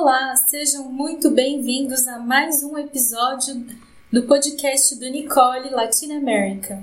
Olá, 0.00 0.36
sejam 0.36 0.84
muito 0.84 1.28
bem-vindos 1.28 2.06
a 2.06 2.20
mais 2.20 2.62
um 2.62 2.78
episódio 2.78 3.66
do 4.12 4.22
podcast 4.28 4.94
do 4.94 5.10
Nicole 5.10 5.70
Latina 5.70 6.18
America. 6.18 6.80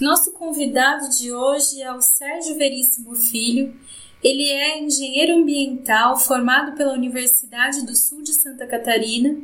Nosso 0.00 0.32
convidado 0.32 1.10
de 1.10 1.30
hoje 1.30 1.82
é 1.82 1.92
o 1.92 2.00
Sérgio 2.00 2.56
Veríssimo 2.56 3.14
Filho. 3.14 3.78
Ele 4.24 4.48
é 4.48 4.80
engenheiro 4.82 5.34
ambiental 5.34 6.18
formado 6.18 6.74
pela 6.78 6.94
Universidade 6.94 7.84
do 7.84 7.94
Sul 7.94 8.22
de 8.22 8.32
Santa 8.32 8.66
Catarina, 8.66 9.38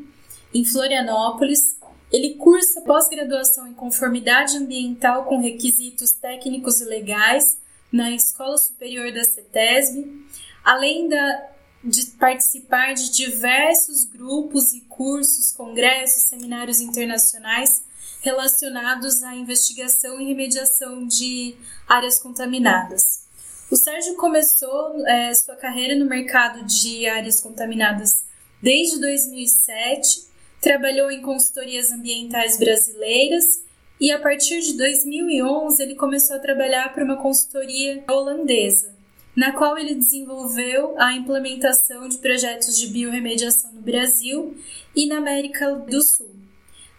em 0.55 0.65
Florianópolis. 0.65 1.77
Ele 2.11 2.37
cursa 2.37 2.81
pós-graduação 2.81 3.67
em 3.67 3.75
conformidade 3.75 4.57
ambiental 4.57 5.25
com 5.25 5.39
requisitos 5.39 6.13
técnicos 6.13 6.81
e 6.81 6.87
legais 6.87 7.59
na 7.93 8.11
Escola 8.11 8.57
Superior 8.57 9.13
da 9.13 9.23
CETESB, 9.23 10.25
além 10.65 11.11
da 11.11 11.52
de 11.85 12.07
participar 12.13 12.95
de 12.95 13.11
diversos 13.11 14.05
grupos 14.05 14.73
e 14.73 14.83
cursos, 14.83 15.53
congressos, 15.53 16.25
seminários 16.25 16.81
internacionais 16.81 17.83
relacionados 18.21 19.23
à 19.25 19.35
investigação 19.35 20.21
e 20.21 20.27
remediação 20.27 21.07
de 21.07 21.57
áreas 21.89 22.21
contaminadas. 22.21 23.23
O 23.69 23.77
Sérgio 23.77 24.15
começou 24.17 25.05
é, 25.07 25.35
sua 25.35 25.57
carreira 25.57 25.97
no 25.97 26.05
mercado 26.05 26.65
de 26.65 27.07
áreas 27.09 27.41
contaminadas 27.41 28.23
desde 28.63 29.01
2007, 29.01 30.25
trabalhou 30.61 31.11
em 31.11 31.21
consultorias 31.21 31.91
ambientais 31.91 32.59
brasileiras 32.59 33.65
e 34.01 34.13
a 34.13 34.21
partir 34.21 34.61
de 34.61 34.77
2011 34.77 35.83
ele 35.83 35.97
começou 35.97 36.37
a 36.37 36.39
trabalhar 36.39 36.93
para 36.95 37.05
uma 37.05 37.17
consultoria 37.17 38.05
holandesa 38.09 38.92
na 39.35 39.53
qual 39.53 39.79
ele 39.79 39.95
desenvolveu 39.95 40.95
a 40.99 41.15
implementação 41.15 42.09
de 42.09 42.19
projetos 42.19 42.79
de 42.79 42.89
biorremediação 42.89 43.73
no 43.73 43.81
Brasil 43.81 44.57
e 44.95 45.07
na 45.07 45.19
América 45.19 45.75
do 45.75 46.03
Sul. 46.03 46.31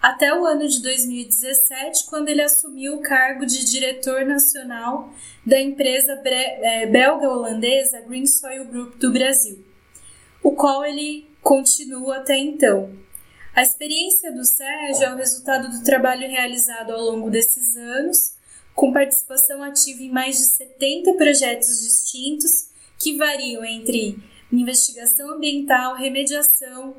Até 0.01 0.33
o 0.37 0.45
ano 0.45 0.67
de 0.67 0.81
2017, 0.81 2.07
quando 2.09 2.27
ele 2.27 2.41
assumiu 2.41 2.95
o 2.95 3.01
cargo 3.01 3.45
de 3.45 3.63
diretor 3.63 4.25
nacional 4.25 5.13
da 5.45 5.59
empresa 5.61 6.21
é, 6.25 6.85
belga-holandesa 6.87 8.01
Green 8.01 8.25
Soil 8.25 8.65
Group 8.65 8.95
do 8.95 9.13
Brasil, 9.13 9.63
o 10.41 10.51
qual 10.51 10.83
ele 10.83 11.25
continua 11.41 12.17
até 12.17 12.37
então. 12.37 12.91
A 13.55 13.61
experiência 13.61 14.31
do 14.33 14.43
Sérgio 14.43 15.03
é 15.03 15.13
o 15.13 15.17
resultado 15.17 15.69
do 15.69 15.83
trabalho 15.83 16.27
realizado 16.27 16.91
ao 16.91 17.01
longo 17.01 17.29
desses 17.29 17.77
anos 17.77 18.33
com 18.75 18.91
participação 18.91 19.61
ativa 19.63 20.03
em 20.03 20.09
mais 20.09 20.37
de 20.37 20.45
70 20.45 21.13
projetos 21.13 21.81
distintos 21.81 22.69
que 22.99 23.15
variam 23.15 23.63
entre 23.63 24.17
investigação 24.51 25.35
ambiental, 25.35 25.95
remediação 25.95 26.95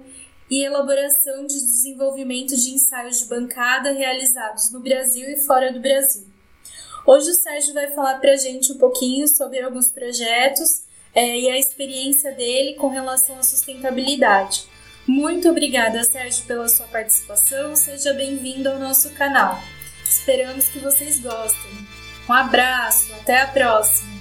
e 0.50 0.64
elaboração 0.64 1.46
de 1.46 1.54
desenvolvimento 1.54 2.54
de 2.56 2.70
ensaios 2.70 3.20
de 3.20 3.26
bancada 3.26 3.92
realizados 3.92 4.70
no 4.70 4.80
Brasil 4.80 5.28
e 5.30 5.36
fora 5.36 5.72
do 5.72 5.80
Brasil. 5.80 6.24
Hoje 7.06 7.30
o 7.30 7.34
Sérgio 7.34 7.74
vai 7.74 7.90
falar 7.92 8.18
para 8.18 8.32
a 8.32 8.36
gente 8.36 8.72
um 8.72 8.78
pouquinho 8.78 9.28
sobre 9.28 9.60
alguns 9.60 9.90
projetos 9.90 10.84
é, 11.14 11.38
e 11.38 11.50
a 11.50 11.58
experiência 11.58 12.32
dele 12.32 12.74
com 12.74 12.88
relação 12.88 13.38
à 13.38 13.42
sustentabilidade. 13.42 14.66
Muito 15.06 15.50
obrigada, 15.50 16.02
Sérgio, 16.02 16.46
pela 16.46 16.66
sua 16.66 16.86
participação. 16.86 17.76
Seja 17.76 18.14
bem-vindo 18.14 18.70
ao 18.70 18.78
nosso 18.78 19.10
canal. 19.10 19.60
Esperamos 20.04 20.68
que 20.68 20.78
vocês 20.78 21.20
gostem. 21.20 21.70
Um 22.28 22.32
abraço, 22.32 23.12
até 23.14 23.42
a 23.42 23.46
próxima! 23.48 24.13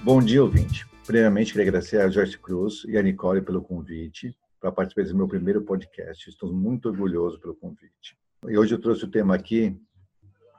Bom 0.00 0.22
dia, 0.22 0.40
ouvinte. 0.40 0.86
Primeiramente, 1.04 1.52
queria 1.52 1.68
agradecer 1.68 2.00
a 2.00 2.08
Joyce 2.08 2.38
Cruz 2.38 2.84
e 2.86 2.96
a 2.96 3.02
Nicole 3.02 3.42
pelo 3.42 3.60
convite 3.60 4.34
para 4.60 4.70
participar 4.70 5.02
desse 5.02 5.14
meu 5.14 5.26
primeiro 5.26 5.62
podcast. 5.62 6.30
Estou 6.30 6.52
muito 6.52 6.88
orgulhoso 6.88 7.40
pelo 7.40 7.56
convite. 7.56 8.16
E 8.46 8.56
hoje 8.56 8.74
eu 8.74 8.80
trouxe 8.80 9.04
o 9.04 9.10
tema 9.10 9.34
aqui 9.34 9.76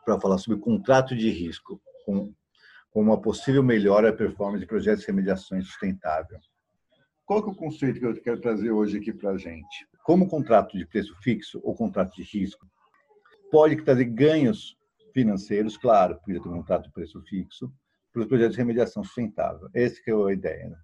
para 0.04 0.20
falar 0.20 0.38
sobre 0.40 0.60
contrato 0.60 1.16
de 1.16 1.32
risco, 1.32 1.82
com, 2.06 2.34
uma 2.94 3.22
possível 3.22 3.64
melhora 3.64 4.12
da 4.12 4.18
performance 4.18 4.60
de 4.60 4.68
projetos 4.68 5.02
de 5.02 5.08
remediação 5.08 5.60
sustentável. 5.62 6.38
Qual 7.26 7.40
é 7.40 7.44
o 7.44 7.56
conceito 7.56 7.98
que 7.98 8.06
eu 8.06 8.22
quero 8.22 8.42
trazer 8.42 8.72
hoje 8.72 8.98
aqui 8.98 9.14
para 9.14 9.32
a 9.32 9.38
gente? 9.38 9.88
Como 10.04 10.28
contrato 10.28 10.78
de 10.78 10.86
preço 10.86 11.16
fixo 11.24 11.62
ou 11.64 11.74
contrato 11.74 12.14
de 12.14 12.24
risco 12.24 12.68
pode 13.50 13.82
trazer 13.84 14.06
ganhos 14.06 14.76
financeiros, 15.14 15.78
claro, 15.78 16.20
podia 16.26 16.42
ter 16.42 16.50
um 16.50 16.58
contrato 16.58 16.84
de 16.84 16.92
preço 16.92 17.22
fixo, 17.22 17.72
para 18.20 18.24
os 18.24 18.28
projetos 18.28 18.56
de 18.56 18.62
remediação 18.62 19.04
sustentável. 19.04 19.70
Essa 19.74 20.02
que 20.02 20.12
é 20.12 20.14
a 20.14 20.34
ideia. 20.34 20.70
Né? 20.70 20.78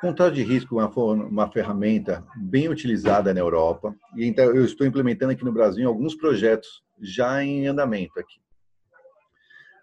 Contrato 0.00 0.34
de 0.34 0.42
risco 0.42 0.80
é 0.80 0.84
uma, 0.84 1.12
uma 1.12 1.50
ferramenta 1.50 2.24
bem 2.36 2.68
utilizada 2.68 3.32
na 3.32 3.40
Europa 3.40 3.94
e 4.14 4.24
então 4.26 4.44
eu 4.44 4.64
estou 4.64 4.86
implementando 4.86 5.32
aqui 5.32 5.44
no 5.44 5.52
Brasil 5.52 5.88
alguns 5.88 6.14
projetos 6.14 6.82
já 7.00 7.42
em 7.42 7.66
andamento 7.66 8.20
aqui. 8.20 8.40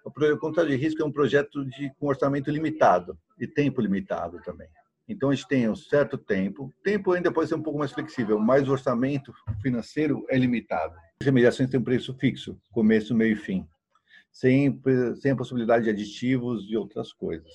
O 0.06 0.38
contrato 0.38 0.68
de 0.68 0.76
risco 0.76 1.02
é 1.02 1.06
um 1.06 1.12
projeto 1.12 1.66
de, 1.66 1.92
com 1.98 2.08
orçamento 2.08 2.52
limitado 2.52 3.18
e 3.40 3.48
tempo 3.48 3.82
limitado 3.82 4.40
também. 4.44 4.68
Então, 5.08 5.30
a 5.30 5.36
gente 5.36 5.48
tem 5.48 5.70
um 5.70 5.76
certo 5.76 6.18
tempo. 6.18 6.74
tempo 6.84 7.12
ainda 7.12 7.32
pode 7.32 7.50
ser 7.50 7.56
um 7.56 7.62
pouco 7.62 7.80
mais 7.80 7.92
flexível, 7.92 8.40
mas 8.40 8.68
o 8.68 8.72
orçamento 8.72 9.34
financeiro 9.62 10.26
é 10.30 10.38
limitado. 10.38 10.94
As 11.22 11.26
remediações 11.26 11.70
têm 11.70 11.80
um 11.80 11.84
preço 11.84 12.14
fixo, 12.16 12.58
começo, 12.72 13.14
meio 13.14 13.34
e 13.34 13.36
fim 13.36 13.68
sem, 14.34 14.82
sem 15.22 15.32
a 15.32 15.36
possibilidade 15.36 15.86
de 15.86 15.92
aditivos 15.92 16.66
e 16.70 16.76
outras 16.76 17.14
coisas. 17.14 17.54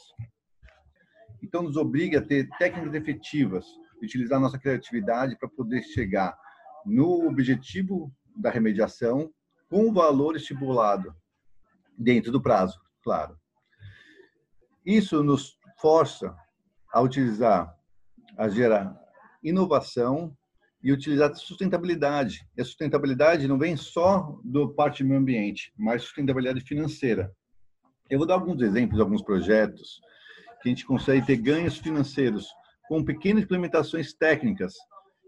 Então, 1.43 1.63
nos 1.63 1.77
obriga 1.77 2.21
a 2.21 2.25
ter 2.25 2.49
técnicas 2.57 2.95
efetivas, 2.95 3.67
utilizar 4.01 4.41
nossa 4.41 4.59
criatividade 4.59 5.37
para 5.37 5.49
poder 5.49 5.83
chegar 5.83 6.39
no 6.87 7.27
objetivo 7.27 8.11
da 8.35 8.49
remediação 8.49 9.33
com 9.69 9.89
o 9.89 9.93
valor 9.93 10.37
estipulado 10.37 11.15
dentro 11.99 12.31
do 12.31 12.41
prazo, 12.41 12.81
claro. 13.03 13.37
Isso 14.87 15.23
nos 15.23 15.59
força 15.79 16.35
a 16.93 17.01
utilizar, 17.01 17.77
a 18.37 18.49
gerar 18.49 18.99
inovação 19.43 20.35
e 20.83 20.93
utilizar 20.93 21.35
sustentabilidade. 21.35 22.47
E 22.57 22.63
a 22.63 22.65
sustentabilidade 22.65 23.49
não 23.49 23.59
vem 23.59 23.77
só 23.77 24.39
do 24.45 24.69
parte 24.71 25.03
do 25.03 25.09
meio 25.09 25.21
ambiente, 25.21 25.73
mas 25.77 26.03
sustentabilidade 26.03 26.61
financeira. 26.61 27.33
Eu 28.09 28.19
vou 28.19 28.27
dar 28.27 28.35
alguns 28.35 28.63
exemplos 28.63 29.01
alguns 29.01 29.23
projetos 29.23 30.01
que 30.63 30.69
a 30.69 30.71
gente 30.71 30.87
consegue 30.87 31.27
ter 31.27 31.37
ganhos 31.37 31.79
financeiros 31.79 32.49
com 32.89 33.05
pequenas 33.05 33.45
implementações 33.45 34.15
técnicas, 34.15 34.75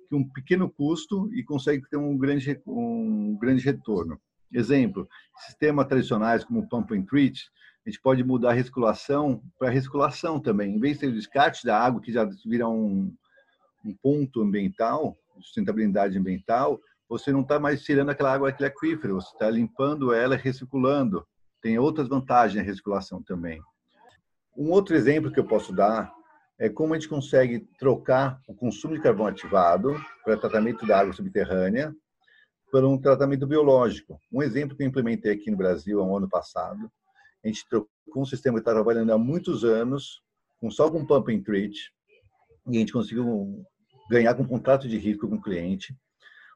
que 0.09 0.15
um 0.15 0.27
pequeno 0.28 0.71
custo 0.71 1.33
e 1.34 1.43
consegue 1.44 1.89
ter 1.89 1.97
um 1.97 2.16
grande 2.16 2.60
um 2.66 3.37
grande 3.39 3.65
retorno. 3.65 4.21
Exemplo, 4.53 5.09
sistemas 5.47 5.87
tradicionais 5.87 6.43
como 6.43 6.69
pump 6.69 6.93
and 6.94 7.03
treat, 7.03 7.49
a 7.87 7.91
gente 7.91 8.00
pode 8.00 8.25
mudar 8.25 8.50
a 8.50 8.55
recirculação 8.55 9.43
para 9.59 9.71
recirculação 9.71 10.41
também. 10.41 10.74
Em 10.74 10.80
vez 10.80 10.95
de 10.95 11.01
ter 11.01 11.07
o 11.09 11.13
descarte 11.13 11.65
da 11.65 11.78
água, 11.78 12.01
que 12.01 12.13
já 12.13 12.28
vira 12.45 12.69
um, 12.69 13.15
um 13.84 13.95
ponto 14.03 14.42
ambiental, 14.42 15.16
sustentabilidade 15.41 16.19
ambiental, 16.19 16.81
você 17.09 17.33
não 17.33 17.41
está 17.41 17.59
mais 17.59 17.83
tirando 17.83 18.10
aquela 18.10 18.33
água 18.33 18.51
daquele 18.51 18.69
aquífero, 18.69 19.15
você 19.15 19.33
está 19.33 19.51
limpando 19.51 20.13
ela 20.13 20.34
e 20.34 20.39
recirculando. 20.39 21.27
Tem 21.60 21.78
outras 21.78 22.09
vantagens 22.09 22.57
na 22.57 22.63
recirculação 22.63 23.22
também. 23.22 23.60
Um 24.57 24.71
outro 24.71 24.95
exemplo 24.95 25.33
que 25.33 25.41
eu 25.41 25.45
posso 25.45 25.72
dar 25.72 26.13
é 26.59 26.69
como 26.69 26.92
a 26.92 26.98
gente 26.98 27.09
consegue 27.09 27.60
trocar 27.78 28.41
o 28.47 28.54
consumo 28.54 28.95
de 28.95 29.01
carvão 29.01 29.27
ativado 29.27 29.95
para 30.25 30.37
tratamento 30.37 30.87
da 30.87 31.01
água 31.01 31.13
subterrânea 31.13 31.95
por 32.71 32.84
um 32.84 32.98
tratamento 32.98 33.47
biológico. 33.47 34.21
Um 34.33 34.43
exemplo 34.43 34.77
que 34.77 34.83
eu 34.83 34.86
implementei 34.86 35.33
aqui 35.33 35.51
no 35.51 35.57
Brasil 35.57 36.01
há 36.01 36.04
um 36.04 36.16
ano 36.16 36.28
passado, 36.28 36.91
a 37.43 37.48
gente 37.48 37.66
trocou 37.69 37.89
um 38.15 38.27
sistema 38.27 38.57
que 38.57 38.60
está 38.60 38.72
trabalhando 38.72 39.13
há 39.13 39.19
muitos 39.19 39.65
anos, 39.65 40.22
com 40.60 40.71
só 40.71 40.91
com 40.91 41.04
pump 41.04 41.34
and 41.34 41.43
treat, 41.43 41.91
e 42.69 42.77
a 42.77 42.81
gente 42.81 42.93
conseguiu 42.93 43.65
ganhar 44.10 44.34
com 44.34 44.42
um 44.42 44.47
contrato 44.47 44.89
de 44.89 44.98
risco 44.98 45.28
com 45.28 45.36
o 45.36 45.41
cliente, 45.41 45.97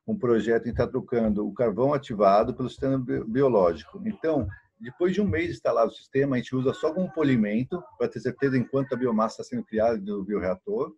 um 0.07 0.19
projeto 0.19 0.67
em 0.67 0.71
estar 0.71 0.89
trocando 0.89 1.47
o 1.47 1.55
carvão 1.55 1.95
ativado 1.95 2.53
pelo 2.53 2.69
sistema 2.69 2.99
biológico. 2.99 4.03
Então, 4.05 4.49
Depois 4.85 5.15
de 5.15 5.21
um 5.23 5.27
mês 5.27 5.51
instalado 5.51 5.91
o 5.91 5.95
sistema, 5.95 6.37
a 6.37 6.39
gente 6.39 6.55
usa 6.55 6.75
só 6.75 6.93
como 6.93 7.11
polimento 7.11 7.83
para 7.97 8.09
ter 8.09 8.21
certeza 8.21 8.59
enquanto 8.59 8.93
a 8.93 8.97
biomassa 8.97 9.41
está 9.41 9.57
sendo 9.57 9.65
criada 9.65 9.97
do 9.99 10.25
bioreator, 10.25 10.93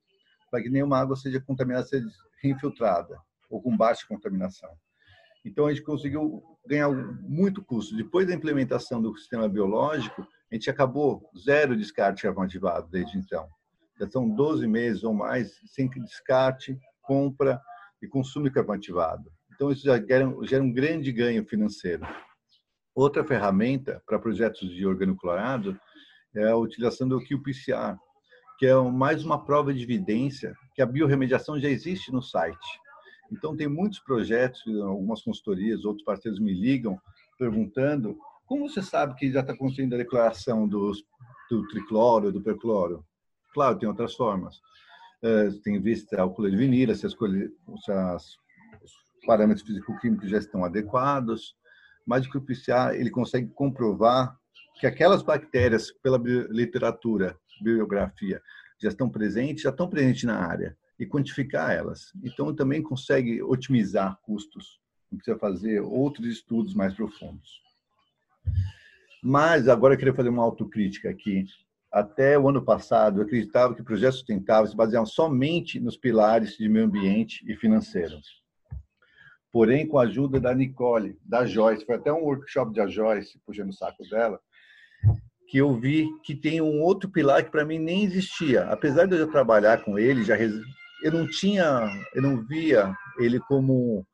para 0.51 0.63
que 0.63 0.69
nenhuma 0.69 0.99
água 0.99 1.17
seja 1.17 1.41
contaminada, 1.41 1.87
seja 1.87 2.07
reinfiltrada 2.43 3.17
ou 3.51 3.63
com 3.63 3.77
baixa 3.77 4.07
contaminação. 4.09 4.71
Então 5.45 5.67
a 5.67 5.73
gente 5.73 5.85
conseguiu 5.85 6.43
ganhar 6.67 6.89
muito 6.89 7.63
custo. 7.63 7.97
Depois 7.97 8.27
da 8.27 8.35
implementação 8.35 9.01
do 9.01 9.17
sistema 9.17 9.49
biológico, 9.49 10.27
a 10.51 10.55
gente 10.55 10.69
acabou 10.69 11.31
zero 11.39 11.77
descarte 11.77 12.23
carvão 12.23 12.45
ativado 12.45 12.89
desde 12.89 13.17
então. 13.17 13.49
Já 13.99 14.09
são 14.11 14.29
12 14.29 14.67
meses 14.67 15.05
ou 15.05 15.15
mais 15.15 15.59
sem 15.67 15.89
descarte, 15.89 16.79
compra 17.03 17.61
e 18.03 18.07
consumo 18.07 18.47
de 18.47 18.55
carvão 18.55 18.75
ativado. 18.75 19.31
Então 19.55 19.71
isso 19.71 19.85
já 19.85 19.99
gera, 19.99 20.31
gera 20.43 20.63
um 20.63 20.73
grande 20.73 21.11
ganho 21.13 21.47
financeiro. 21.47 22.07
Outra 22.95 23.25
ferramenta 23.25 24.03
para 24.07 24.19
projetos 24.19 24.71
de 24.71 24.87
organoclorado 24.87 25.79
é 26.35 26.49
a 26.49 26.57
utilização 26.57 27.09
do 27.09 27.21
qPCR, 27.21 27.97
que 28.59 28.67
é 28.67 28.75
mais 28.75 29.25
uma 29.25 29.45
prova 29.45 29.73
de 29.73 29.83
evidência 29.83 30.55
que 30.75 30.83
a 30.83 30.87
biorremediação 30.87 31.59
já 31.59 31.69
existe 31.69 32.13
no 32.13 32.23
site. 32.23 32.81
Então, 33.31 33.57
tem 33.57 33.67
muitos 33.67 33.99
projetos, 33.99 34.63
algumas 34.83 35.23
consultorias, 35.23 35.85
outros 35.85 36.05
parceiros 36.05 36.39
me 36.39 36.55
ligam 36.55 36.99
perguntando 37.39 38.17
como 38.47 38.69
você 38.69 38.81
sabe 38.81 39.15
que 39.17 39.31
já 39.31 39.41
está 39.41 39.57
construindo 39.57 39.95
a 39.95 39.99
declaração 39.99 40.69
do, 40.69 40.93
do 41.51 41.67
tricloro, 41.69 42.33
do 42.33 42.41
percloro? 42.41 43.05
Claro, 43.57 43.79
tem 43.79 43.89
outras 43.89 44.15
formas. 44.15 44.61
É, 45.23 45.49
tem 45.65 45.81
vista 45.81 46.21
ao 46.21 46.35
colher 46.35 46.51
de 46.51 46.59
vinila, 46.59 46.95
se, 46.95 47.07
as, 47.07 47.13
se 47.15 47.91
as, 47.91 48.37
os 48.83 48.93
parâmetros 49.27 49.67
físico-químicos 49.67 50.29
já 50.29 50.37
estão 50.37 50.63
adequados, 50.63 51.57
mas 52.07 52.27
o 52.27 52.31
QPCA 52.31 52.95
ele 52.95 53.09
consegue 53.09 53.49
comprovar 53.55 54.39
que 54.79 54.87
aquelas 54.87 55.23
bactérias, 55.23 55.91
pela 55.91 56.19
literatura, 56.51 57.35
bibliografia, 57.59 58.43
já 58.79 58.91
estão 58.91 59.09
presentes, 59.09 59.63
já 59.63 59.71
estão 59.71 59.89
presentes 59.89 60.25
na 60.25 60.39
área 60.39 60.77
e 61.01 61.07
quantificar 61.07 61.71
elas. 61.71 62.13
Então, 62.23 62.55
também 62.55 62.83
consegue 62.83 63.43
otimizar 63.43 64.19
custos. 64.21 64.79
Não 65.11 65.17
precisa 65.17 65.39
fazer 65.39 65.81
outros 65.81 66.27
estudos 66.27 66.75
mais 66.75 66.93
profundos. 66.93 67.63
Mas 69.23 69.67
agora 69.67 69.95
eu 69.95 69.99
queria 69.99 70.13
fazer 70.13 70.29
uma 70.29 70.43
autocrítica 70.43 71.09
aqui. 71.09 71.47
Até 71.97 72.39
o 72.39 72.47
ano 72.47 72.63
passado, 72.63 73.21
eu 73.21 73.25
acreditava 73.25 73.75
que 73.75 73.83
projetos 73.83 74.19
sustentáveis 74.19 74.69
se 74.69 74.77
baseavam 74.77 75.07
somente 75.07 75.81
nos 75.81 75.97
pilares 75.97 76.55
de 76.59 76.69
meio 76.69 76.85
ambiente 76.85 77.43
e 77.51 77.57
financeiro. 77.57 78.19
Porém, 79.51 79.89
com 79.89 79.99
a 79.99 80.03
ajuda 80.03 80.39
da 80.39 80.55
Nicole, 80.55 81.19
da 81.25 81.47
Joyce, 81.47 81.87
foi 81.87 81.95
até 81.95 82.13
um 82.13 82.23
workshop 82.23 82.75
da 82.75 82.87
Joyce, 82.87 83.41
puxando 83.47 83.71
o 83.71 83.73
saco 83.73 84.07
dela, 84.11 84.39
que 85.49 85.57
eu 85.57 85.73
vi 85.73 86.07
que 86.23 86.35
tem 86.35 86.61
um 86.61 86.83
outro 86.83 87.09
pilar 87.09 87.43
que 87.43 87.51
para 87.51 87.65
mim 87.65 87.79
nem 87.79 88.05
existia. 88.05 88.65
Apesar 88.65 89.07
de 89.07 89.15
eu 89.15 89.21
já 89.21 89.33
trabalhar 89.33 89.83
com 89.83 89.99
ele, 89.99 90.23
já 90.23 90.37
eu 90.39 91.11
não 91.11 91.27
tinha, 91.27 91.91
eu 92.15 92.21
não 92.21 92.45
via 92.45 92.95
ele 93.19 93.41
como 93.41 94.07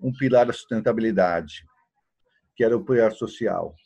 um 0.00 0.12
pilar 0.12 0.46
da 0.46 0.52
sustentabilidade, 0.52 1.64
que 2.56 2.64
era 2.64 2.76
o 2.76 2.84
pilar 2.84 3.12
social. 3.12 3.76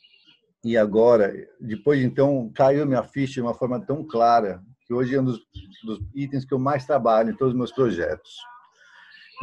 E 0.63 0.75
agora, 0.75 1.33
depois 1.59 1.99
de 1.99 2.05
então, 2.05 2.51
caiu 2.53 2.85
minha 2.85 3.03
ficha 3.03 3.35
de 3.35 3.41
uma 3.41 3.53
forma 3.53 3.79
tão 3.79 4.03
clara 4.03 4.61
que 4.85 4.93
hoje 4.93 5.15
é 5.15 5.21
um 5.21 5.25
dos, 5.25 5.39
dos 5.83 5.99
itens 6.15 6.45
que 6.45 6.53
eu 6.53 6.59
mais 6.59 6.85
trabalho 6.85 7.31
em 7.31 7.35
todos 7.35 7.53
os 7.53 7.57
meus 7.57 7.71
projetos. 7.71 8.37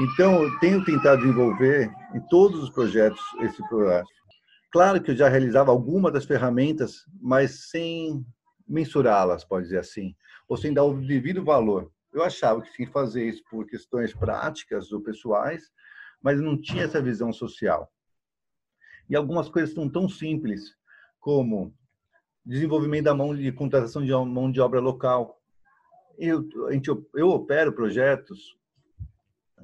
Então, 0.01 0.43
eu 0.43 0.59
tenho 0.59 0.85
tentado 0.85 1.21
desenvolver 1.21 1.91
em 2.15 2.21
todos 2.29 2.63
os 2.63 2.71
projetos 2.71 3.21
esse 3.41 3.63
projeto. 3.69 4.09
Claro 4.73 5.01
que 5.01 5.13
eu 5.13 5.17
já 5.17 5.29
realizava 5.29 5.71
alguma 5.71 6.11
das 6.11 6.25
ferramentas, 6.25 7.07
mas 7.21 7.69
sem 7.71 8.27
mensurá-las, 8.67 9.45
pode 9.45 9.67
dizer 9.67 9.79
assim, 9.79 10.17
ou 10.49 10.57
sem 10.57 10.75
dar 10.75 10.83
o 10.83 11.01
devido 11.01 11.45
valor. 11.45 11.93
Eu 12.13 12.25
achava 12.25 12.61
que 12.61 12.73
tinha 12.73 12.87
que 12.87 12.93
fazer 12.93 13.29
isso 13.29 13.43
por 13.49 13.67
questões 13.67 14.13
práticas 14.13 14.91
ou 14.91 15.01
pessoais, 15.01 15.71
mas 16.21 16.41
não 16.41 16.61
tinha 16.61 16.85
essa 16.85 17.01
visão 17.01 17.33
social. 17.33 17.89
E 19.09 19.15
algumas 19.15 19.49
coisas 19.49 19.75
são 19.75 19.89
tão 19.89 20.09
simples 20.09 20.75
como 21.25 21.75
desenvolvimento 22.44 23.05
da 23.05 23.15
mão 23.15 23.35
de 23.35 23.50
contratação 23.50 24.05
de 24.05 24.12
mão 24.12 24.53
de 24.53 24.61
obra 24.61 24.79
local. 24.79 25.41
Eu, 26.19 26.47
a 26.69 26.73
gente, 26.73 26.91
eu 27.15 27.31
opero 27.31 27.73
projetos 27.73 28.55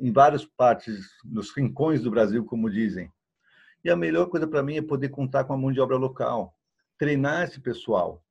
em 0.00 0.10
várias 0.10 0.46
partes, 0.46 0.98
nos 1.22 1.54
rincões 1.54 2.02
do 2.02 2.10
Brasil, 2.10 2.42
como 2.46 2.70
dizem. 2.70 3.12
E 3.84 3.90
a 3.90 3.96
melhor 3.96 4.30
coisa 4.30 4.46
para 4.46 4.62
mim 4.62 4.78
é 4.78 4.82
poder 4.82 5.10
contar 5.10 5.44
com 5.44 5.52
a 5.52 5.58
mão 5.58 5.70
de 5.70 5.80
obra 5.80 5.98
local, 5.98 6.54
treinar 6.96 7.44
esse 7.44 7.60
pessoal, 7.60 8.24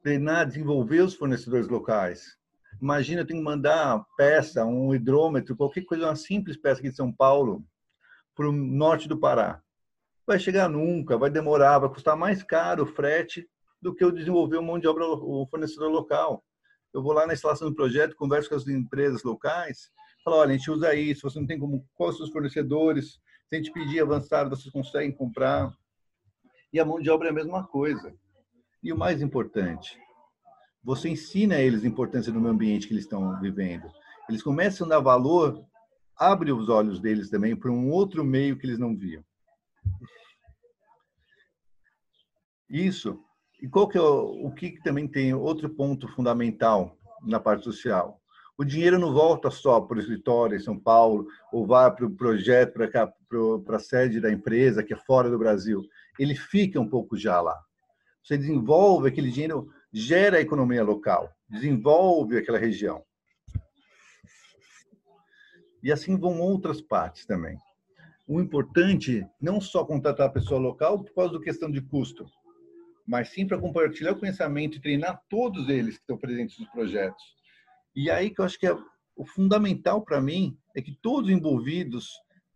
treinar, 0.00 0.46
desenvolver 0.46 1.00
os 1.00 1.14
fornecedores 1.14 1.66
locais, 1.66 2.38
Imagina, 2.80 3.22
eu 3.22 3.26
tenho 3.26 3.40
que 3.40 3.44
mandar 3.44 4.06
peça, 4.16 4.64
um 4.64 4.94
hidrômetro, 4.94 5.56
qualquer 5.56 5.84
coisa, 5.84 6.04
uma 6.06 6.14
simples 6.14 6.56
peça 6.56 6.78
aqui 6.78 6.90
de 6.90 6.96
São 6.96 7.12
Paulo, 7.12 7.64
para 8.36 8.48
o 8.48 8.52
norte 8.52 9.08
do 9.08 9.18
Pará. 9.18 9.60
Vai 10.28 10.38
chegar 10.38 10.68
nunca, 10.68 11.16
vai 11.16 11.30
demorar, 11.30 11.78
vai 11.78 11.88
custar 11.88 12.14
mais 12.14 12.42
caro 12.42 12.82
o 12.82 12.86
frete 12.86 13.48
do 13.80 13.94
que 13.94 14.04
eu 14.04 14.12
desenvolver 14.12 14.58
um 14.58 14.62
mão 14.62 14.78
de 14.78 14.86
obra, 14.86 15.06
o 15.06 15.46
fornecedor 15.46 15.90
local. 15.90 16.44
Eu 16.92 17.02
vou 17.02 17.14
lá 17.14 17.26
na 17.26 17.32
instalação 17.32 17.70
do 17.70 17.74
projeto, 17.74 18.14
converso 18.14 18.50
com 18.50 18.54
as 18.54 18.68
empresas 18.68 19.22
locais, 19.22 19.90
falo, 20.22 20.36
olha, 20.36 20.50
a 20.50 20.58
gente 20.58 20.70
usa 20.70 20.94
isso, 20.94 21.22
você 21.22 21.40
não 21.40 21.46
tem 21.46 21.58
como, 21.58 21.82
quais 21.94 22.20
os 22.20 22.28
fornecedores, 22.28 23.12
se 23.48 23.54
a 23.54 23.56
gente 23.56 23.72
pedir 23.72 24.02
avançado, 24.02 24.50
vocês 24.50 24.70
conseguem 24.70 25.10
comprar. 25.10 25.72
E 26.74 26.78
a 26.78 26.84
mão 26.84 27.00
de 27.00 27.08
obra 27.08 27.28
é 27.28 27.30
a 27.30 27.34
mesma 27.34 27.66
coisa. 27.66 28.14
E 28.82 28.92
o 28.92 28.98
mais 28.98 29.22
importante, 29.22 29.96
você 30.84 31.08
ensina 31.08 31.54
a 31.54 31.62
eles 31.62 31.84
a 31.84 31.88
importância 31.88 32.30
do 32.30 32.38
meio 32.38 32.52
ambiente 32.52 32.86
que 32.86 32.92
eles 32.92 33.04
estão 33.04 33.40
vivendo. 33.40 33.88
Eles 34.28 34.42
começam 34.42 34.86
a 34.86 34.90
dar 34.90 35.00
valor, 35.00 35.64
abre 36.14 36.52
os 36.52 36.68
olhos 36.68 37.00
deles 37.00 37.30
também 37.30 37.56
para 37.56 37.70
um 37.70 37.90
outro 37.90 38.22
meio 38.22 38.58
que 38.58 38.66
eles 38.66 38.78
não 38.78 38.94
viam. 38.94 39.24
Isso. 42.68 43.18
E 43.60 43.68
qual 43.68 43.88
que 43.88 43.98
é 43.98 44.00
o, 44.00 44.46
o 44.46 44.54
que 44.54 44.80
também 44.82 45.08
tem 45.08 45.34
outro 45.34 45.68
ponto 45.68 46.06
fundamental 46.08 46.96
na 47.22 47.40
parte 47.40 47.64
social? 47.64 48.20
O 48.56 48.64
dinheiro 48.64 48.98
não 48.98 49.12
volta 49.12 49.50
só 49.50 49.80
para 49.80 49.96
o 49.96 50.00
escritório 50.00 50.56
em 50.56 50.60
São 50.60 50.78
Paulo 50.78 51.26
ou 51.52 51.66
vai 51.66 51.94
para 51.94 52.04
o 52.04 52.14
projeto, 52.14 52.74
para 52.74 53.76
a 53.76 53.80
sede 53.80 54.20
da 54.20 54.32
empresa 54.32 54.82
que 54.82 54.92
é 54.92 54.96
fora 54.96 55.30
do 55.30 55.38
Brasil. 55.38 55.82
Ele 56.18 56.34
fica 56.34 56.80
um 56.80 56.88
pouco 56.88 57.16
já 57.16 57.40
lá. 57.40 57.56
Você 58.22 58.36
desenvolve 58.36 59.08
aquele 59.08 59.30
dinheiro 59.30 59.68
gera 59.92 60.38
a 60.38 60.40
economia 60.40 60.82
local, 60.82 61.32
desenvolve 61.48 62.36
aquela 62.36 62.58
região. 62.58 63.02
E 65.82 65.92
assim 65.92 66.18
vão 66.18 66.40
outras 66.40 66.80
partes 66.80 67.24
também. 67.24 67.56
O 68.28 68.40
importante 68.40 69.26
não 69.40 69.58
só 69.58 69.84
contratar 69.86 70.26
a 70.26 70.32
pessoa 70.32 70.60
local 70.60 71.02
por 71.02 71.14
causa 71.14 71.38
da 71.38 71.44
questão 71.44 71.70
de 71.70 71.80
custo, 71.80 72.26
mas 73.06 73.30
sim 73.30 73.46
para 73.46 73.58
compartilhar 73.58 74.12
o 74.12 74.20
pensamento 74.20 74.76
e 74.76 74.80
treinar 74.80 75.22
todos 75.30 75.70
eles 75.70 75.94
que 75.94 76.02
estão 76.02 76.18
presentes 76.18 76.58
nos 76.58 76.68
projetos. 76.68 77.22
E 77.96 78.10
aí 78.10 78.28
que 78.28 78.42
eu 78.42 78.44
acho 78.44 78.58
que 78.58 78.66
é 78.66 78.76
o 79.16 79.24
fundamental 79.24 80.02
para 80.02 80.20
mim 80.20 80.58
é 80.76 80.82
que 80.82 80.92
todos 81.00 81.30
envolvidos, 81.30 82.10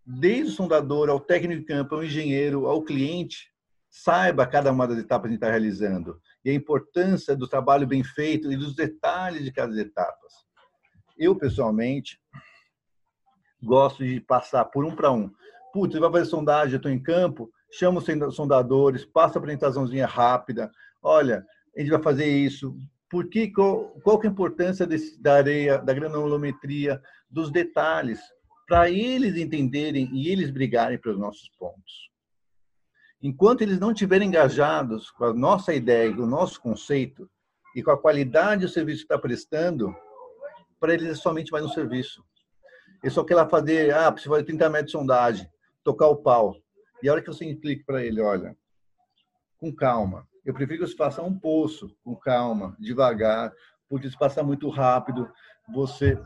desde 0.05 0.53
o 0.53 0.55
sondador 0.55 1.09
ao 1.09 1.19
técnico 1.19 1.63
de 1.63 1.67
campo, 1.67 1.95
ao 1.95 2.05
engenheiro, 2.05 2.67
ao 2.67 2.85
cliente, 2.85 3.51
saiba 3.89 4.47
cada 4.47 4.71
uma 4.71 4.87
das 4.87 4.99
etapas 4.99 5.31
que 5.31 5.37
está 5.37 5.49
realizando 5.51 6.21
e 6.45 6.51
a 6.51 6.55
importância 6.55 7.35
do 7.35 7.49
trabalho 7.49 7.87
bem 7.87 8.05
feito 8.05 8.53
e 8.53 8.57
dos 8.57 8.75
detalhes 8.75 9.43
de 9.43 9.53
cada 9.53 9.79
etapa. 9.81 10.19
Eu, 11.17 11.35
pessoalmente, 11.35 12.21
gosto 13.63 14.05
de 14.05 14.21
passar 14.21 14.65
por 14.67 14.85
um 14.85 14.95
para 14.95 15.11
um. 15.11 15.31
Putz, 15.73 15.99
vai 15.99 16.11
fazer 16.11 16.27
sondagem, 16.27 16.75
eu 16.75 16.77
estou 16.77 16.91
em 16.91 17.03
campo, 17.03 17.51
chama 17.71 18.01
os 18.01 18.35
sondadores, 18.37 19.05
passa 19.05 19.39
a 19.39 19.41
apresentaçãozinha 19.41 20.07
rápida. 20.07 20.71
Olha, 21.03 21.45
a 21.77 21.81
gente 21.81 21.91
vai 21.91 22.03
fazer 22.03 22.27
isso. 22.27 22.77
Por 23.11 23.29
que, 23.29 23.49
qual, 23.49 23.91
qual 24.03 24.19
que 24.19 24.27
é 24.27 24.31
a 24.31 24.33
importância 24.33 24.87
desse, 24.87 25.21
da 25.21 25.35
areia, 25.35 25.79
da 25.79 25.93
granulometria, 25.93 27.01
dos 27.31 27.51
detalhes, 27.51 28.21
para 28.73 28.91
eles 28.91 29.37
entenderem 29.37 30.09
e 30.13 30.29
eles 30.31 30.51
brigarem 30.51 30.99
pelos 30.99 31.19
nossos 31.19 31.49
pontos. 31.59 32.11
Enquanto 33.23 33.63
eles 33.63 33.79
não 33.79 33.93
estiverem 33.93 34.29
engajados 34.29 35.11
com 35.11 35.25
a 35.25 35.35
nossa 35.35 35.75
ideia, 35.75 36.15
com 36.15 36.23
o 36.23 36.27
nosso 36.27 36.61
conceito 36.61 37.31
e 37.77 37.83
com 37.83 37.91
a 37.91 37.99
qualidade 37.99 38.63
do 38.63 38.73
serviço 38.73 39.01
que 39.01 39.05
está 39.05 39.19
prestando, 39.19 39.95
para 40.81 40.95
eles 40.95 41.09
é 41.09 41.15
somente 41.15 41.53
mais 41.53 41.65
um 41.65 41.69
serviço. 41.69 42.25
Ele 43.03 43.13
só 43.13 43.23
quer 43.23 43.35
lá 43.35 43.49
fazer, 43.49 43.95
ah, 43.95 44.11
precisa 44.11 44.33
fazer 44.33 44.45
30 44.45 44.71
metros 44.71 44.87
de 44.87 44.99
sondagem, 44.99 45.49
tocar 45.85 46.09
o 46.09 46.17
pau. 46.17 46.57
E 47.03 47.09
a 47.09 47.13
hora 47.13 47.23
que 47.23 47.29
você 47.29 47.45
explica 47.47 47.85
para 47.87 48.05
ele, 48.05 48.21
olha, 48.21 48.57
com 49.59 49.75
calma, 49.75 50.27
eu 50.45 50.53
prefiro 50.53 50.81
que 50.81 50.87
você 50.87 50.97
faça 50.97 51.23
um 51.23 51.39
poço, 51.39 51.95
com 52.03 52.17
calma, 52.17 52.77
devagar, 52.79 53.53
porque 53.89 54.11
se 54.11 54.19
passar 54.19 54.43
muito 54.43 54.69
rápido, 54.69 55.31
você 55.73 56.19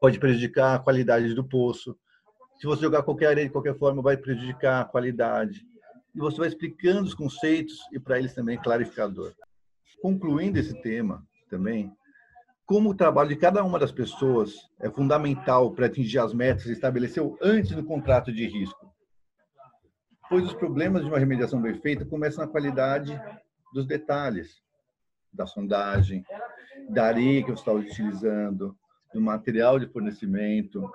pode 0.00 0.18
prejudicar 0.18 0.74
a 0.74 0.78
qualidade 0.78 1.34
do 1.34 1.44
poço. 1.44 1.96
Se 2.60 2.66
você 2.66 2.82
jogar 2.82 3.02
qualquer 3.02 3.28
areia 3.28 3.46
de 3.46 3.52
qualquer 3.52 3.76
forma, 3.78 4.02
vai 4.02 4.16
prejudicar 4.16 4.82
a 4.82 4.84
qualidade. 4.84 5.64
e 6.14 6.18
você 6.18 6.36
vai 6.36 6.48
explicando 6.48 7.04
os 7.04 7.14
conceitos 7.14 7.78
e 7.90 7.98
para 7.98 8.18
eles 8.18 8.34
também 8.34 8.58
é 8.58 8.62
clarificador. 8.62 9.32
Concluindo 10.02 10.58
esse 10.58 10.74
tema 10.82 11.26
também, 11.48 11.90
como 12.66 12.90
o 12.90 12.94
trabalho 12.94 13.28
de 13.28 13.36
cada 13.36 13.62
uma 13.64 13.78
das 13.78 13.92
pessoas 13.92 14.54
é 14.80 14.90
fundamental 14.90 15.72
para 15.72 15.86
atingir 15.86 16.18
as 16.18 16.32
metas 16.32 16.64
que 16.64 16.72
estabeleceu 16.72 17.36
antes 17.42 17.72
do 17.72 17.84
contrato 17.84 18.32
de 18.32 18.46
risco. 18.46 18.90
Pois 20.28 20.46
os 20.46 20.54
problemas 20.54 21.02
de 21.02 21.08
uma 21.08 21.18
remediação 21.18 21.60
bem 21.60 21.74
feita 21.80 22.06
começam 22.06 22.44
na 22.44 22.50
qualidade 22.50 23.20
dos 23.74 23.86
detalhes, 23.86 24.62
da 25.32 25.46
sondagem, 25.46 26.24
da 26.88 27.06
areia 27.06 27.42
que 27.42 27.50
você 27.50 27.60
está 27.60 27.72
utilizando, 27.72 28.76
do 29.12 29.20
material 29.20 29.78
de 29.78 29.86
fornecimento, 29.88 30.90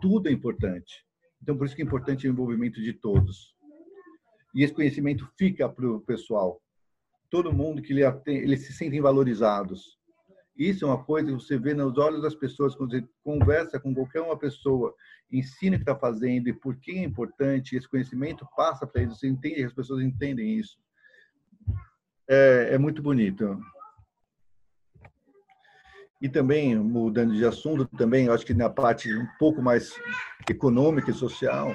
tudo 0.00 0.28
é 0.28 0.32
importante. 0.32 1.04
Então, 1.42 1.56
por 1.56 1.66
isso 1.66 1.76
que 1.76 1.82
é 1.82 1.84
importante 1.84 2.26
o 2.26 2.30
envolvimento 2.30 2.80
de 2.80 2.92
todos. 2.92 3.54
E 4.54 4.64
esse 4.64 4.74
conhecimento 4.74 5.30
fica 5.38 5.68
para 5.68 5.88
o 5.88 6.00
pessoal. 6.00 6.60
Todo 7.30 7.52
mundo 7.52 7.80
que 7.80 7.92
eles 8.26 8.66
se 8.66 8.72
sentem 8.72 9.00
valorizados. 9.00 9.99
Isso 10.60 10.84
é 10.84 10.88
uma 10.88 11.02
coisa 11.02 11.28
que 11.28 11.32
você 11.32 11.56
vê 11.56 11.72
nos 11.72 11.96
olhos 11.96 12.20
das 12.20 12.34
pessoas 12.34 12.74
quando 12.74 12.90
você 12.90 13.08
conversa 13.24 13.80
com 13.80 13.94
qualquer 13.94 14.20
uma 14.20 14.38
pessoa, 14.38 14.94
ensina 15.32 15.76
o 15.76 15.78
que 15.78 15.84
está 15.84 15.98
fazendo 15.98 16.48
e 16.48 16.52
por 16.52 16.76
que 16.76 16.90
é 16.90 17.02
importante. 17.02 17.74
Esse 17.74 17.88
conhecimento 17.88 18.46
passa 18.54 18.86
para 18.86 19.00
eles. 19.00 19.18
Você 19.18 19.26
entende? 19.26 19.64
As 19.64 19.72
pessoas 19.72 20.04
entendem 20.04 20.58
isso. 20.58 20.76
É, 22.28 22.74
é 22.74 22.78
muito 22.78 23.00
bonito. 23.00 23.58
E 26.20 26.28
também, 26.28 26.76
mudando 26.76 27.34
de 27.34 27.46
assunto, 27.46 27.86
também, 27.96 28.28
acho 28.28 28.44
que 28.44 28.52
na 28.52 28.68
parte 28.68 29.10
um 29.16 29.26
pouco 29.38 29.62
mais 29.62 29.98
econômica 30.46 31.10
e 31.10 31.14
social, 31.14 31.72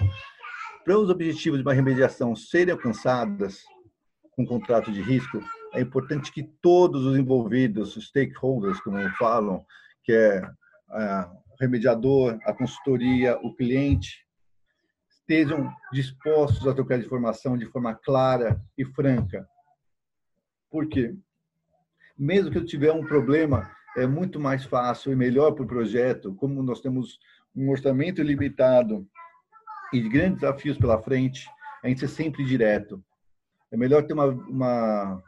para 0.84 1.00
os 1.00 1.10
objetivos 1.10 1.58
de 1.58 1.66
uma 1.66 1.74
remediação 1.74 2.36
serem 2.36 2.72
alcançadas 2.72 3.64
com 4.36 4.46
contrato 4.46 4.92
de 4.92 5.02
risco, 5.02 5.42
é 5.76 5.82
importante 5.82 6.32
que 6.32 6.44
todos 6.62 7.06
os 7.06 7.18
envolvidos, 7.18 7.96
os 7.98 8.08
stakeholders, 8.08 8.80
como 8.80 8.98
falam, 9.12 9.66
que 10.04 10.14
é 10.14 10.42
o 10.90 11.56
remediador, 11.60 12.40
a 12.46 12.54
consultoria, 12.54 13.38
o 13.42 13.54
cliente, 13.54 14.26
estejam 15.10 15.74
dispostos 15.92 16.68
a 16.68 16.74
trocar 16.74 17.00
informação 17.00 17.58
de 17.58 17.66
forma 17.66 17.94
clara 17.94 18.62
e 18.78 18.86
franca. 18.86 19.48
Por 20.70 20.88
quê? 20.88 21.16
Mesmo 22.18 22.52
que 22.52 22.58
eu 22.58 22.66
tiver 22.66 22.94
um 22.94 23.06
problema 23.06 23.70
é 23.98 24.06
muito 24.06 24.40
mais 24.40 24.66
fácil 24.66 25.12
e 25.12 25.16
melhor 25.16 25.52
para 25.54 25.64
o 25.64 25.68
projeto, 25.68 26.34
como 26.36 26.62
nós 26.62 26.82
temos 26.82 27.20
um 27.56 27.70
orçamento 27.70 28.22
limitado 28.22 29.08
e 29.92 30.02
grandes 30.08 30.42
desafios 30.42 30.78
pela 30.78 31.02
frente, 31.02 31.48
a 31.84 31.88
gente 31.88 32.02
ser 32.02 32.10
sempre 32.10 32.44
direto. 32.44 33.04
É 33.72 33.78
melhor 33.78 34.06
ter 34.06 34.14
uma, 34.14 34.26
uma 34.26 35.24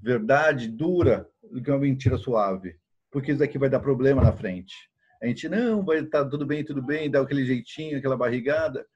verdade 0.00 0.68
dura 0.68 1.28
do 1.50 1.62
que 1.62 1.70
uma 1.70 1.78
mentira 1.78 2.16
suave, 2.16 2.76
porque 3.10 3.30
isso 3.30 3.40
daqui 3.40 3.58
vai 3.58 3.68
dar 3.68 3.80
problema 3.80 4.22
na 4.22 4.32
frente. 4.32 4.74
A 5.22 5.26
gente, 5.26 5.48
não, 5.48 5.84
vai 5.84 5.98
estar 5.98 6.24
tá 6.24 6.30
tudo 6.30 6.46
bem, 6.46 6.64
tudo 6.64 6.82
bem, 6.82 7.10
dá 7.10 7.20
aquele 7.20 7.44
jeitinho, 7.44 7.98
aquela 7.98 8.16
barrigada, 8.16 8.86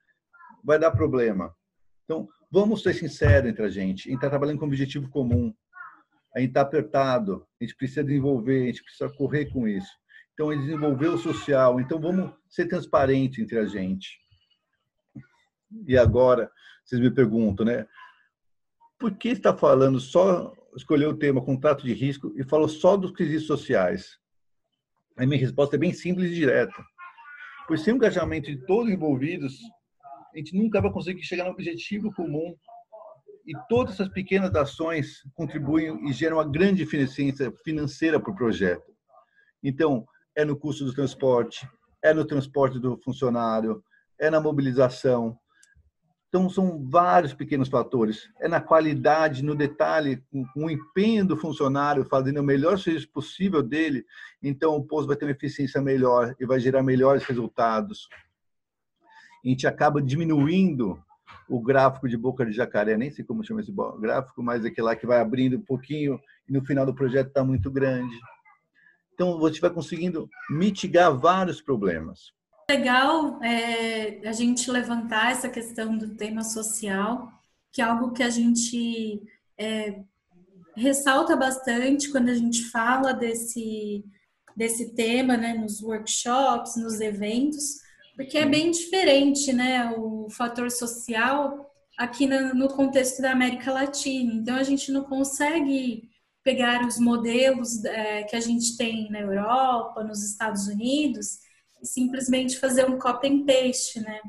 vai 0.63 0.79
dar 0.79 0.91
problema. 0.91 1.53
Então, 2.05 2.27
vamos 2.51 2.81
ser 2.81 2.93
sinceros 2.93 3.49
entre 3.49 3.63
a 3.63 3.69
gente. 3.69 4.07
A 4.07 4.11
gente 4.11 4.15
está 4.15 4.29
trabalhando 4.29 4.59
com 4.59 4.65
um 4.65 4.69
objetivo 4.69 5.09
comum 5.09 5.53
a 6.35 6.39
gente 6.39 6.49
está 6.49 6.61
apertado, 6.61 7.45
a 7.61 7.63
gente 7.63 7.75
precisa 7.75 8.03
desenvolver, 8.03 8.63
a 8.63 8.65
gente 8.65 8.83
precisa 8.83 9.09
correr 9.09 9.45
com 9.51 9.67
isso. 9.67 9.91
Então, 10.33 10.49
desenvolver 10.49 11.09
o 11.09 11.17
social. 11.17 11.79
Então, 11.79 12.01
vamos 12.01 12.33
ser 12.49 12.67
transparentes 12.67 13.37
entre 13.37 13.59
a 13.59 13.65
gente. 13.65 14.17
E 15.87 15.95
agora, 15.95 16.51
vocês 16.83 16.99
me 16.99 17.11
perguntam, 17.11 17.65
né? 17.65 17.85
Por 18.97 19.15
que 19.15 19.29
está 19.29 19.55
falando 19.55 19.99
só, 19.99 20.51
escolheu 20.75 21.11
o 21.11 21.17
tema 21.17 21.43
contrato 21.43 21.83
de 21.85 21.93
risco 21.93 22.33
e 22.35 22.43
falou 22.43 22.67
só 22.67 22.97
dos 22.97 23.11
quesitos 23.11 23.47
sociais? 23.47 24.19
A 25.17 25.25
minha 25.25 25.39
resposta 25.39 25.75
é 25.75 25.79
bem 25.79 25.93
simples 25.93 26.31
e 26.31 26.35
direta. 26.35 26.83
Pois 27.67 27.81
sem 27.81 27.93
o 27.93 27.97
engajamento 27.97 28.51
de 28.51 28.65
todos 28.65 28.87
os 28.87 28.93
envolvidos, 28.93 29.57
a 30.33 30.37
gente 30.37 30.57
nunca 30.57 30.81
vai 30.81 30.91
conseguir 30.91 31.23
chegar 31.23 31.45
no 31.45 31.51
objetivo 31.51 32.11
comum 32.13 32.55
e 33.45 33.53
todas 33.67 33.93
essas 33.93 34.09
pequenas 34.09 34.53
ações 34.55 35.21
contribuem 35.33 36.09
e 36.09 36.13
geram 36.13 36.37
uma 36.37 36.49
grande 36.49 36.83
eficiência 36.83 37.51
financeira 37.63 38.19
para 38.19 38.31
o 38.31 38.35
projeto. 38.35 38.91
Então, 39.61 40.05
é 40.35 40.43
no 40.43 40.57
custo 40.57 40.85
do 40.85 40.93
transporte, 40.93 41.67
é 42.01 42.13
no 42.13 42.25
transporte 42.25 42.79
do 42.79 42.97
funcionário, 42.97 43.83
é 44.19 44.29
na 44.29 44.41
mobilização. 44.41 45.37
Então, 46.33 46.49
são 46.49 46.83
vários 46.89 47.31
pequenos 47.31 47.69
fatores. 47.69 48.27
É 48.39 48.47
na 48.47 48.59
qualidade, 48.59 49.43
no 49.43 49.53
detalhe, 49.53 50.23
com 50.31 50.65
o 50.65 50.71
empenho 50.71 51.23
do 51.23 51.37
funcionário, 51.37 52.03
fazendo 52.05 52.39
o 52.39 52.43
melhor 52.43 52.79
serviço 52.79 53.07
possível 53.09 53.61
dele. 53.61 54.03
Então, 54.41 54.75
o 54.75 54.83
posto 54.83 55.05
vai 55.05 55.15
ter 55.15 55.25
uma 55.25 55.31
eficiência 55.31 55.79
melhor 55.79 56.35
e 56.39 56.45
vai 56.47 56.59
gerar 56.59 56.81
melhores 56.81 57.23
resultados. 57.23 58.09
A 59.45 59.47
gente 59.47 59.67
acaba 59.67 60.01
diminuindo 60.01 60.99
o 61.47 61.61
gráfico 61.61 62.09
de 62.09 62.17
boca 62.17 62.43
de 62.43 62.51
jacaré, 62.51 62.97
nem 62.97 63.11
sei 63.11 63.23
como 63.23 63.43
chama 63.43 63.61
esse 63.61 63.71
gráfico, 63.99 64.41
mas 64.41 64.65
aquele 64.65 64.87
lá 64.87 64.95
que 64.95 65.05
vai 65.05 65.21
abrindo 65.21 65.57
um 65.57 65.61
pouquinho 65.61 66.19
e 66.49 66.51
no 66.51 66.65
final 66.65 66.83
do 66.83 66.95
projeto 66.95 67.27
está 67.27 67.43
muito 67.43 67.69
grande. 67.69 68.19
Então, 69.13 69.37
você 69.37 69.59
vai 69.59 69.69
conseguindo 69.69 70.27
mitigar 70.49 71.15
vários 71.15 71.61
problemas. 71.61 72.33
Legal 72.69 73.43
é, 73.43 74.27
a 74.27 74.31
gente 74.31 74.71
levantar 74.71 75.31
essa 75.31 75.49
questão 75.49 75.97
do 75.97 76.15
tema 76.15 76.43
social, 76.43 77.29
que 77.71 77.81
é 77.81 77.85
algo 77.85 78.13
que 78.13 78.23
a 78.23 78.29
gente 78.29 79.21
é, 79.57 79.99
ressalta 80.75 81.35
bastante 81.35 82.09
quando 82.09 82.29
a 82.29 82.35
gente 82.35 82.63
fala 82.65 83.13
desse, 83.13 84.05
desse 84.55 84.93
tema 84.95 85.35
né, 85.35 85.53
nos 85.53 85.81
workshops, 85.81 86.77
nos 86.77 87.01
eventos, 87.01 87.81
porque 88.15 88.37
é 88.37 88.45
bem 88.45 88.71
diferente, 88.71 89.51
né, 89.51 89.91
o 89.97 90.29
fator 90.29 90.71
social 90.71 91.69
aqui 91.97 92.25
no 92.27 92.67
contexto 92.69 93.21
da 93.21 93.31
América 93.31 93.71
Latina. 93.73 94.33
Então 94.33 94.55
a 94.55 94.63
gente 94.63 94.91
não 94.91 95.03
consegue 95.03 96.09
pegar 96.43 96.85
os 96.85 96.97
modelos 96.97 97.83
é, 97.85 98.23
que 98.23 98.35
a 98.35 98.39
gente 98.39 98.77
tem 98.77 99.09
na 99.11 99.19
Europa, 99.19 100.03
nos 100.03 100.23
Estados 100.23 100.67
Unidos 100.67 101.43
simplesmente 101.83 102.59
fazer 102.59 102.89
um 102.89 102.97
copy 102.97 103.27
and 103.27 103.45
paste, 103.45 103.99
né? 103.99 104.19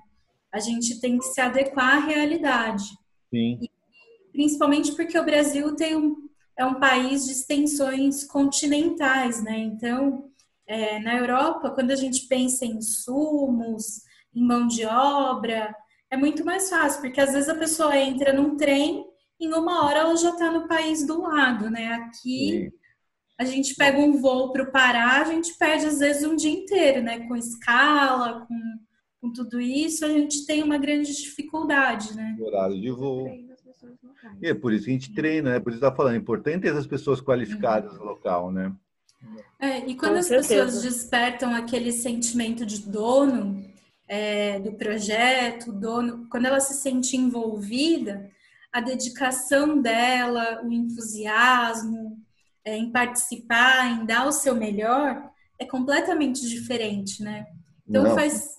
A 0.53 0.61
gente 0.61 1.01
tem 1.01 1.19
que 1.19 1.25
se 1.25 1.41
adequar 1.41 1.97
à 1.97 2.01
realidade. 2.01 2.85
Sim. 3.31 3.59
E, 3.61 3.71
principalmente 4.33 4.93
porque 4.93 5.19
o 5.19 5.25
Brasil 5.25 5.75
tem 5.75 5.97
um, 5.97 6.29
é 6.57 6.65
um 6.65 6.79
país 6.81 7.25
de 7.25 7.33
extensões 7.33 8.25
continentais, 8.25 9.43
né? 9.43 9.59
Então 9.59 10.31
é, 10.67 10.99
na 10.99 11.17
Europa, 11.17 11.71
quando 11.71 11.91
a 11.91 11.97
gente 11.97 12.27
pensa 12.27 12.65
em 12.65 12.77
insumos, 12.77 14.03
em 14.35 14.45
mão 14.45 14.67
de 14.67 14.85
obra, 14.85 15.75
é 16.11 16.17
muito 16.17 16.45
mais 16.45 16.69
fácil, 16.71 17.01
porque 17.01 17.21
às 17.21 17.33
vezes 17.33 17.49
a 17.49 17.55
pessoa 17.55 17.97
entra 17.97 18.33
num 18.33 18.57
trem, 18.57 19.05
em 19.41 19.53
uma 19.53 19.85
hora 19.85 20.01
ela 20.01 20.17
já 20.17 20.31
está 20.31 20.51
no 20.51 20.67
país 20.67 21.07
do 21.07 21.21
lado, 21.23 21.71
né? 21.71 21.93
Aqui 21.95 22.71
Sim. 22.71 22.84
A 23.39 23.45
gente 23.45 23.75
pega 23.75 23.99
um 23.99 24.21
voo 24.21 24.53
para 24.53 24.63
o 24.63 24.71
Pará, 24.71 25.21
a 25.21 25.25
gente 25.25 25.55
perde 25.55 25.87
às 25.87 25.99
vezes 25.99 26.25
um 26.25 26.37
dia 26.37 26.51
inteiro, 26.51 27.03
né? 27.03 27.27
Com 27.27 27.37
escala, 27.37 28.47
com, 28.47 28.61
com 29.21 29.33
tudo 29.33 29.61
isso, 29.61 30.05
a 30.05 30.09
gente 30.09 30.47
tem 30.47 30.63
uma 30.63 30.79
grande 30.79 31.15
dificuldade, 31.15 32.15
né? 32.15 32.37
Horário 32.41 32.81
de 32.81 32.91
voo. 32.91 33.29
E 34.41 34.49
é 34.49 34.55
por 34.55 34.73
isso 34.73 34.85
que 34.85 34.91
a 34.91 34.95
gente 34.95 35.13
treina, 35.13 35.51
né? 35.51 35.61
Por 35.61 35.71
isso 35.71 35.79
está 35.79 35.95
falando, 35.95 36.15
é 36.15 36.19
importante 36.19 36.63
ter 36.63 36.69
essas 36.69 36.87
pessoas 36.87 37.21
qualificadas 37.21 37.93
uhum. 37.93 37.99
no 37.99 38.05
local, 38.05 38.53
né? 38.53 38.73
É, 39.59 39.79
e 39.89 39.95
quando 39.95 40.13
Com 40.13 40.19
as 40.19 40.27
certeza. 40.27 40.65
pessoas 40.65 40.83
despertam 40.83 41.55
aquele 41.55 41.93
sentimento 41.93 42.65
de 42.65 42.81
dono 42.81 43.65
é, 44.07 44.61
do 44.61 44.73
projeto, 44.73 45.73
dono, 45.73 46.27
quando 46.29 46.47
ela 46.47 46.61
se 46.61 46.75
sente 46.75 47.17
envolvida, 47.17 48.31
a 48.73 48.81
dedicação 48.81 49.81
dela, 49.81 50.63
o 50.65 50.73
entusiasmo 50.73 52.19
é, 52.65 52.77
em 52.77 52.91
participar, 52.91 53.87
em 53.91 54.07
dar 54.07 54.27
o 54.27 54.33
seu 54.33 54.55
melhor, 54.55 55.31
é 55.59 55.65
completamente 55.65 56.49
diferente, 56.49 57.23
né? 57.23 57.47
Então 57.89 58.05
Não. 58.05 58.15
faz 58.15 58.55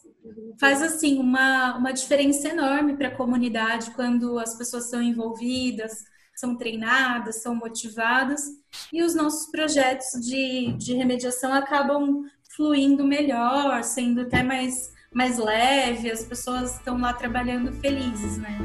faz 0.60 0.82
assim 0.82 1.20
uma, 1.20 1.76
uma 1.78 1.92
diferença 1.92 2.48
enorme 2.48 2.96
para 2.96 3.10
a 3.10 3.16
comunidade 3.16 3.92
quando 3.92 4.40
as 4.40 4.58
pessoas 4.58 4.90
são 4.90 5.02
envolvidas, 5.02 6.04
são 6.36 6.56
treinadas, 6.56 7.42
são 7.42 7.56
motivadas 7.56 8.44
e 8.92 9.04
os 9.04 9.16
nossos 9.16 9.52
projetos 9.52 10.20
de, 10.22 10.74
de 10.74 10.94
remediação 10.94 11.54
acabam 11.54 12.24
fluindo 12.56 13.04
melhor, 13.04 13.84
sendo 13.84 14.22
até 14.22 14.42
mais, 14.42 14.92
mais 15.14 15.38
leve, 15.38 16.12
as 16.12 16.24
pessoas 16.24 16.76
estão 16.76 16.98
lá 16.98 17.14
trabalhando 17.14 17.72
felizes, 17.74 18.38
né? 18.38 18.58